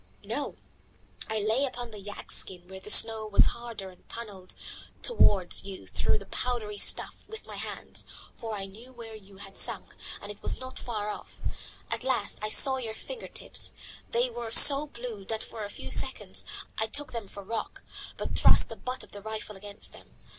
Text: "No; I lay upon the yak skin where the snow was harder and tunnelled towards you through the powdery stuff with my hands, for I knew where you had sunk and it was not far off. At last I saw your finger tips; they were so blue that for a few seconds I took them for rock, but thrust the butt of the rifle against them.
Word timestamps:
"No; 0.23 0.55
I 1.29 1.37
lay 1.39 1.63
upon 1.63 1.91
the 1.91 1.99
yak 1.99 2.31
skin 2.31 2.67
where 2.67 2.79
the 2.79 2.89
snow 2.89 3.27
was 3.27 3.45
harder 3.53 3.91
and 3.91 4.09
tunnelled 4.09 4.55
towards 5.03 5.63
you 5.63 5.85
through 5.85 6.17
the 6.17 6.25
powdery 6.25 6.79
stuff 6.79 7.23
with 7.27 7.45
my 7.45 7.57
hands, 7.57 8.03
for 8.35 8.55
I 8.55 8.65
knew 8.65 8.91
where 8.91 9.13
you 9.13 9.37
had 9.37 9.59
sunk 9.59 9.95
and 10.19 10.31
it 10.31 10.41
was 10.41 10.59
not 10.59 10.79
far 10.79 11.09
off. 11.09 11.39
At 11.91 12.03
last 12.03 12.39
I 12.41 12.49
saw 12.49 12.77
your 12.77 12.95
finger 12.95 13.27
tips; 13.27 13.73
they 14.09 14.27
were 14.31 14.49
so 14.49 14.87
blue 14.87 15.23
that 15.25 15.43
for 15.43 15.63
a 15.65 15.69
few 15.69 15.91
seconds 15.91 16.45
I 16.79 16.87
took 16.87 17.11
them 17.11 17.27
for 17.27 17.43
rock, 17.43 17.83
but 18.17 18.35
thrust 18.35 18.69
the 18.69 18.75
butt 18.77 19.03
of 19.03 19.11
the 19.11 19.21
rifle 19.21 19.55
against 19.55 19.93
them. 19.93 20.15